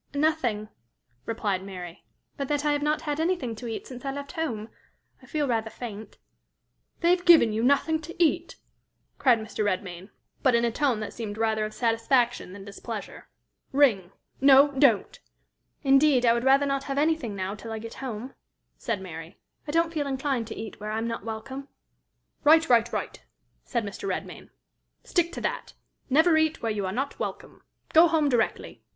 [0.15, 0.69] "Nothing,"
[1.27, 2.03] replied Mary,
[2.35, 4.69] "but that I have not had anything to eat since I left home.
[5.21, 6.17] I feel rather faint."
[7.01, 8.55] "They've given you nothing to eat!"
[9.19, 9.63] cried Mr.
[9.63, 10.09] Redmain,
[10.41, 13.27] but in a tone that seemed rather of satisfaction than displeasure.
[13.71, 14.11] "Ring
[14.41, 15.19] no, don't."
[15.83, 18.33] "Indeed, I would rather not have anything now till I get home,"
[18.79, 19.37] said Mary.
[19.67, 21.67] "I don't feel inclined to eat where I am not welcome."
[22.43, 22.67] "Right!
[22.67, 22.91] right!
[22.91, 23.23] right!"
[23.65, 24.09] said Mr.
[24.09, 24.49] Redmain.
[25.03, 25.73] "Stick to that.
[26.09, 27.61] Never eat where you are not welcome.
[27.93, 28.81] Go home directly.